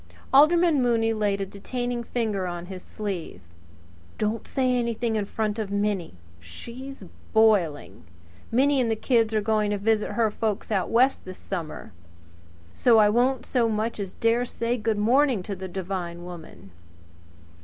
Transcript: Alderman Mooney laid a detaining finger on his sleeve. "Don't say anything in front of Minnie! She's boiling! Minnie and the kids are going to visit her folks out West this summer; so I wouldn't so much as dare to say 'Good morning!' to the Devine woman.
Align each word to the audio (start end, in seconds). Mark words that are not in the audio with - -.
Alderman 0.33 0.81
Mooney 0.81 1.13
laid 1.13 1.41
a 1.41 1.45
detaining 1.45 2.03
finger 2.03 2.47
on 2.47 2.65
his 2.65 2.81
sleeve. 2.81 3.39
"Don't 4.17 4.47
say 4.47 4.73
anything 4.75 5.15
in 5.15 5.25
front 5.25 5.59
of 5.59 5.69
Minnie! 5.69 6.15
She's 6.39 7.03
boiling! 7.33 8.03
Minnie 8.51 8.81
and 8.81 8.89
the 8.89 8.95
kids 8.95 9.31
are 9.35 9.41
going 9.41 9.69
to 9.69 9.77
visit 9.77 10.13
her 10.13 10.31
folks 10.31 10.71
out 10.71 10.89
West 10.89 11.23
this 11.23 11.37
summer; 11.37 11.91
so 12.73 12.97
I 12.97 13.09
wouldn't 13.09 13.45
so 13.45 13.69
much 13.69 13.99
as 13.99 14.15
dare 14.15 14.43
to 14.43 14.51
say 14.51 14.75
'Good 14.75 14.97
morning!' 14.97 15.43
to 15.43 15.55
the 15.55 15.67
Devine 15.67 16.23
woman. 16.25 16.71